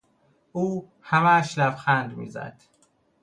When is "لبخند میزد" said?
1.57-2.61